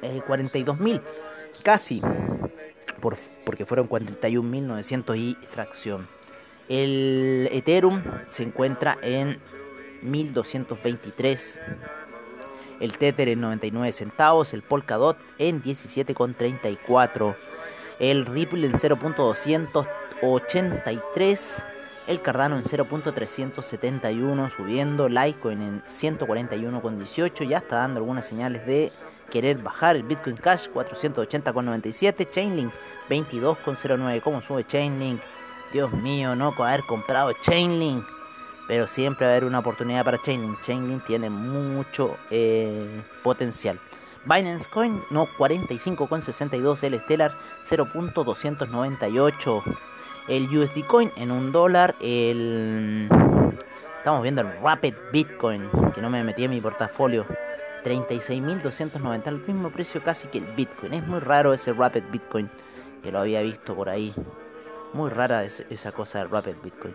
eh, 0.00 0.22
42.000, 0.26 1.02
casi, 1.62 2.00
por, 3.02 3.18
porque 3.44 3.66
fueron 3.66 3.90
41.900 3.90 5.18
y 5.18 5.36
fracción. 5.46 6.19
El 6.70 7.50
Ethereum 7.50 8.02
se 8.30 8.44
encuentra 8.44 8.96
en 9.02 9.36
1223 10.02 11.60
el 12.78 12.96
Tether 12.96 13.28
en 13.28 13.40
99 13.40 13.90
centavos, 13.92 14.54
el 14.54 14.62
Polkadot 14.62 15.18
en 15.38 15.60
17,34, 15.62 17.34
el 17.98 18.24
Ripple 18.24 18.66
en 18.66 18.74
0.283, 18.74 21.64
el 22.06 22.22
Cardano 22.22 22.56
en 22.56 22.62
0.371 22.64 24.56
subiendo, 24.56 25.08
Litecoin 25.08 25.60
en 25.60 25.82
141,18, 25.82 27.48
ya 27.48 27.58
está 27.58 27.78
dando 27.78 27.98
algunas 27.98 28.26
señales 28.26 28.64
de 28.64 28.92
querer 29.28 29.58
bajar, 29.58 29.96
el 29.96 30.04
Bitcoin 30.04 30.36
Cash 30.36 30.68
480,97, 30.72 32.30
Chainlink 32.30 32.72
22,09, 33.08 34.20
¿cómo 34.22 34.40
sube 34.40 34.64
Chainlink? 34.64 35.20
Dios 35.72 35.92
mío, 35.92 36.34
no 36.34 36.54
haber 36.58 36.82
comprado 36.82 37.32
Chainlink 37.40 38.04
pero 38.70 38.86
siempre 38.86 39.26
va 39.26 39.32
a 39.32 39.34
haber 39.34 39.46
una 39.46 39.58
oportunidad 39.58 40.04
para 40.04 40.22
Chainlink. 40.22 40.60
Chainlink 40.60 41.04
tiene 41.04 41.28
mucho 41.28 42.16
eh, 42.30 43.02
potencial. 43.20 43.80
Binance 44.24 44.70
Coin, 44.70 45.02
no 45.10 45.26
45,62. 45.26 46.84
El 46.84 47.00
Stellar 47.00 47.34
0.298. 47.68 49.62
El 50.28 50.56
USD 50.56 50.86
Coin 50.86 51.10
en 51.16 51.32
un 51.32 51.50
dólar. 51.50 51.96
El. 52.00 53.08
Estamos 53.98 54.22
viendo 54.22 54.42
el 54.42 54.52
Rapid 54.62 54.94
Bitcoin, 55.12 55.68
que 55.92 56.00
no 56.00 56.08
me 56.08 56.22
metí 56.22 56.44
en 56.44 56.50
mi 56.50 56.60
portafolio. 56.60 57.26
36.290, 57.84 59.26
el 59.26 59.38
mismo 59.48 59.70
precio 59.70 60.00
casi 60.00 60.28
que 60.28 60.38
el 60.38 60.44
Bitcoin. 60.54 60.94
Es 60.94 61.04
muy 61.04 61.18
raro 61.18 61.52
ese 61.52 61.72
Rapid 61.72 62.04
Bitcoin, 62.12 62.48
que 63.02 63.10
lo 63.10 63.18
había 63.18 63.40
visto 63.42 63.74
por 63.74 63.88
ahí. 63.88 64.14
Muy 64.92 65.10
rara 65.10 65.44
esa 65.44 65.92
cosa 65.92 66.18
del 66.18 66.30
Rapid 66.30 66.54
Bitcoin. 66.62 66.92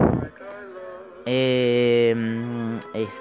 Eh, 1.28 2.14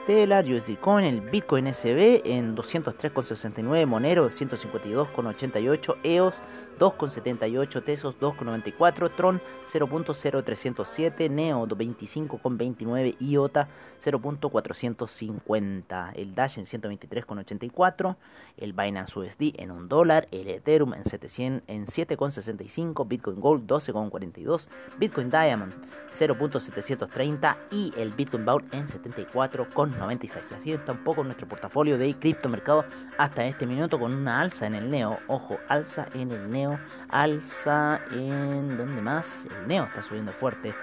Stellar, 0.03 0.45
USD 0.45 0.77
Coin, 0.79 1.07
el 1.07 1.21
Bitcoin 1.23 1.73
SB 1.73 2.23
en 2.25 2.55
203,69, 2.55 3.87
Monero 3.87 4.29
152,88, 4.29 5.97
EOS 6.03 6.35
2,78, 6.79 7.85
Tesos 7.85 8.19
2,94, 8.19 9.15
Tron 9.15 9.41
0.0307, 9.73 11.31
Neo 11.31 11.67
25,29, 11.67 13.17
IOTA 13.21 13.69
0.450, 14.03 16.13
el 16.15 16.35
Dash 16.35 16.59
en 16.59 16.67
123,84, 16.67 18.17
el 18.57 18.73
Binance 18.73 19.19
USD 19.19 19.55
en 19.57 19.71
1 19.71 19.89
dólar, 19.89 20.29
el 20.31 20.49
Ethereum 20.49 20.95
en 20.95 21.05
700 21.05 21.69
en 21.69 21.87
7,65, 21.87 23.07
Bitcoin 23.07 23.41
Gold 23.41 23.67
12,42, 23.67 24.69
Bitcoin 24.99 25.31
Diamond 25.31 25.73
0.730 26.11 27.57
y 27.71 27.93
el 27.97 28.13
Bitcoin 28.13 28.45
Vault 28.45 28.73
en 28.73 28.87
74,96. 28.87 30.53
Así 30.53 30.73
está 30.73 30.93
un 30.93 31.05
poco 31.05 31.25
nuestro 31.25 31.49
portafolio 31.49 31.99
de 31.99 32.15
criptomercado 32.15 32.85
hasta 33.19 33.47
este 33.47 33.67
minuto 33.67 33.99
con 33.99 34.13
una 34.13 34.41
alza 34.41 34.67
en 34.67 34.75
el 34.75 34.91
Neo, 34.91 35.19
ojo, 35.29 35.59
alza 35.69 36.09
en 36.15 36.33
el 36.33 36.51
Neo 36.51 36.64
alza 37.09 38.01
en... 38.11 38.77
¿Dónde 38.77 39.01
más? 39.03 39.47
El 39.61 39.69
Neo 39.69 39.85
está 39.85 40.03
subiendo 40.03 40.33
fuerte 40.33 40.75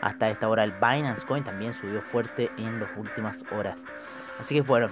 hasta 0.00 0.30
esta 0.30 0.48
hora. 0.48 0.64
El 0.64 0.72
Binance 0.72 1.26
Coin 1.26 1.44
también 1.44 1.74
subió 1.74 2.00
fuerte 2.00 2.50
en 2.56 2.80
las 2.80 2.90
últimas 2.96 3.44
horas. 3.52 3.80
Así 4.38 4.54
que 4.54 4.62
bueno, 4.62 4.88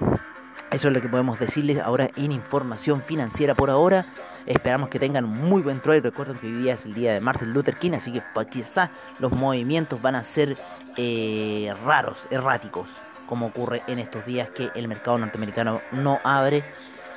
eso 0.71 0.89
es 0.89 0.95
lo 0.95 1.01
que 1.01 1.09
podemos 1.09 1.39
decirles 1.39 1.79
ahora 1.79 2.11
en 2.17 2.33
información 2.33 3.03
financiera 3.03 3.55
por 3.55 3.71
ahora. 3.71 4.05
Esperamos 4.45 4.91
que 4.91 4.99
tengan 4.99 5.25
muy 5.25 5.63
buen 5.63 5.81
trade. 5.81 6.01
Recuerden 6.01 6.39
que 6.39 6.47
hoy 6.47 6.53
día 6.53 6.75
es 6.75 6.85
el 6.85 6.93
día 6.93 7.15
de 7.15 7.21
Martin 7.21 7.53
Luther 7.53 7.77
King, 7.77 7.93
así 7.93 8.13
que 8.13 8.23
quizás 8.51 8.91
los 9.19 9.33
movimientos 9.33 10.01
van 10.03 10.15
a 10.15 10.23
ser 10.23 10.59
eh, 10.97 11.75
raros, 11.85 12.29
erráticos, 12.31 12.91
como 13.27 13.47
ocurre 13.47 13.83
en 13.87 13.99
estos 13.99 14.27
días 14.27 14.51
que 14.51 14.71
el 14.75 14.89
mercado 14.89 15.19
norteamericano 15.19 15.81
no 15.93 16.21
abre. 16.23 16.65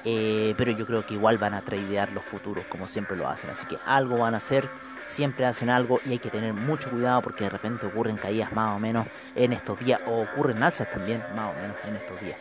Eh, 0.04 0.54
pero 0.58 0.72
yo 0.72 0.86
creo 0.86 1.06
que 1.06 1.14
igual 1.14 1.38
van 1.38 1.54
a 1.54 1.62
tradear 1.62 2.12
los 2.12 2.24
futuros 2.24 2.66
como 2.66 2.88
siempre 2.88 3.16
lo 3.16 3.28
hacen. 3.28 3.50
Así 3.50 3.66
que 3.66 3.78
algo 3.86 4.18
van 4.18 4.34
a 4.34 4.38
hacer, 4.38 4.68
siempre 5.06 5.46
hacen 5.46 5.70
algo 5.70 6.00
y 6.06 6.12
hay 6.12 6.20
que 6.20 6.30
tener 6.30 6.54
mucho 6.54 6.90
cuidado 6.90 7.22
porque 7.22 7.44
de 7.44 7.50
repente 7.50 7.86
ocurren 7.86 8.18
caídas 8.18 8.52
más 8.54 8.76
o 8.76 8.80
menos 8.80 9.08
en 9.36 9.54
estos 9.54 9.80
días 9.80 10.02
o 10.08 10.22
ocurren 10.22 10.64
alzas 10.64 10.90
también 10.90 11.24
más 11.36 11.52
o 11.52 11.62
menos 11.62 11.78
en 11.88 11.96
estos 11.96 12.20
días. 12.22 12.38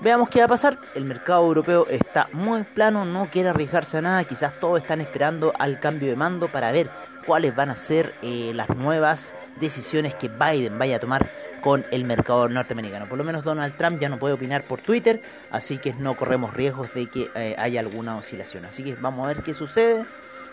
Veamos 0.00 0.28
qué 0.28 0.38
va 0.38 0.44
a 0.44 0.48
pasar. 0.48 0.78
El 0.94 1.04
mercado 1.04 1.44
europeo 1.44 1.86
está 1.90 2.28
muy 2.32 2.62
plano, 2.62 3.04
no 3.04 3.26
quiere 3.26 3.48
arriesgarse 3.48 3.98
a 3.98 4.02
nada. 4.02 4.24
Quizás 4.24 4.60
todos 4.60 4.80
están 4.80 5.00
esperando 5.00 5.52
al 5.58 5.80
cambio 5.80 6.08
de 6.08 6.14
mando 6.14 6.46
para 6.46 6.70
ver 6.70 6.88
cuáles 7.26 7.54
van 7.54 7.70
a 7.70 7.76
ser 7.76 8.14
eh, 8.22 8.52
las 8.54 8.68
nuevas 8.68 9.34
decisiones 9.60 10.14
que 10.14 10.28
Biden 10.28 10.78
vaya 10.78 10.96
a 10.96 11.00
tomar 11.00 11.28
con 11.60 11.84
el 11.90 12.04
mercado 12.04 12.48
norteamericano. 12.48 13.08
Por 13.08 13.18
lo 13.18 13.24
menos 13.24 13.44
Donald 13.44 13.76
Trump 13.76 14.00
ya 14.00 14.08
no 14.08 14.18
puede 14.18 14.34
opinar 14.34 14.62
por 14.64 14.80
Twitter, 14.80 15.20
así 15.50 15.78
que 15.78 15.92
no 15.94 16.14
corremos 16.14 16.54
riesgos 16.54 16.92
de 16.94 17.06
que 17.06 17.30
eh, 17.34 17.54
haya 17.58 17.80
alguna 17.80 18.16
oscilación. 18.16 18.64
Así 18.64 18.82
que 18.82 18.94
vamos 18.94 19.24
a 19.24 19.34
ver 19.34 19.42
qué 19.42 19.54
sucede 19.54 20.04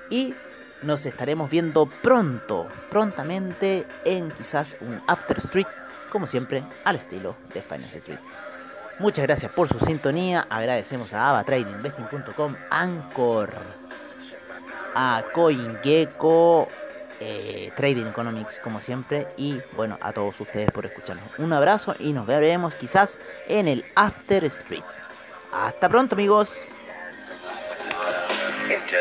y 0.09 0.33
nos 0.81 1.05
estaremos 1.05 1.49
viendo 1.49 1.85
pronto, 1.85 2.67
prontamente 2.89 3.85
en 4.03 4.31
quizás 4.31 4.77
un 4.81 5.01
After 5.07 5.37
Street, 5.39 5.67
como 6.11 6.27
siempre, 6.27 6.63
al 6.83 6.95
estilo 6.95 7.35
de 7.53 7.61
Finance 7.61 7.99
Street. 7.99 8.19
Muchas 8.99 9.25
gracias 9.25 9.51
por 9.51 9.67
su 9.67 9.79
sintonía, 9.79 10.47
agradecemos 10.49 11.13
a 11.13 11.29
AvaTradingInvesting.com, 11.29 12.55
Anchor, 12.69 13.51
a 14.93 15.23
CoinGecko, 15.33 16.69
eh, 17.19 17.71
Trading 17.75 18.05
Economics 18.05 18.59
como 18.59 18.81
siempre 18.81 19.27
y 19.37 19.59
bueno 19.75 19.97
a 20.01 20.11
todos 20.13 20.39
ustedes 20.39 20.71
por 20.71 20.85
escucharnos. 20.85 21.25
Un 21.37 21.53
abrazo 21.53 21.95
y 21.99 22.13
nos 22.13 22.25
veremos 22.27 22.73
quizás 22.75 23.19
en 23.47 23.67
el 23.67 23.85
After 23.95 24.43
Street. 24.45 24.83
Hasta 25.51 25.89
pronto 25.89 26.15
amigos. 26.15 26.57
Dirty, 28.67 28.95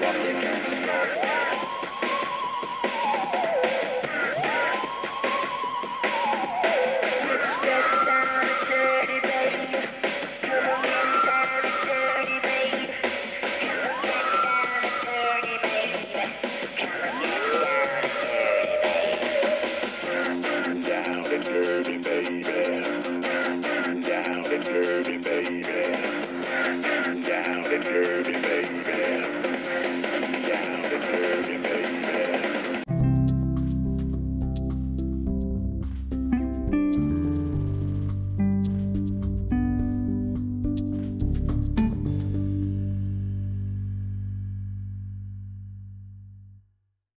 walking. 0.00 0.77